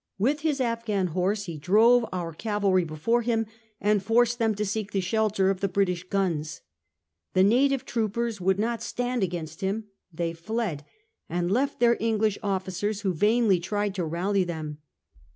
With 0.17 0.41
bis 0.41 0.59
Afghan 0.59 1.09
horse 1.09 1.43
he 1.45 1.59
drove 1.59 2.07
our 2.11 2.33
cavalry 2.33 2.83
before 2.83 3.21
him, 3.21 3.45
and 3.79 4.01
forced 4.01 4.39
them 4.39 4.55
to 4.55 4.65
seek 4.65 4.93
the 4.93 4.99
shelter 4.99 5.51
of 5.51 5.59
the 5.59 5.67
British 5.67 6.09
guns. 6.09 6.61
The 7.35 7.43
native 7.43 7.85
troopers 7.85 8.41
would 8.41 8.57
not 8.57 8.81
stand 8.81 9.21
against 9.21 9.61
him: 9.61 9.89
they 10.11 10.33
fled 10.33 10.83
and 11.29 11.51
left 11.51 11.79
their 11.79 11.97
English 11.99 12.39
officers, 12.41 13.01
who 13.01 13.13
vainly 13.13 13.59
tried 13.59 13.93
to 13.93 14.03
rally 14.03 14.43
them. 14.43 14.79